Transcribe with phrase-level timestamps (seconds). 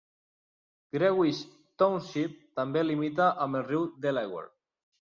[0.95, 1.43] Greenwich
[1.83, 4.53] Township també limita amb el riu Delaware.